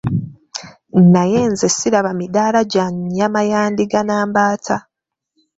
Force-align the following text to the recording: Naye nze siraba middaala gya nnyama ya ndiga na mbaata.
Naye 1.13 1.39
nze 1.51 1.67
siraba 1.77 2.11
middaala 2.19 2.59
gya 2.71 2.85
nnyama 2.93 3.41
ya 3.51 3.61
ndiga 3.71 3.99
na 4.07 4.17
mbaata. 4.27 4.75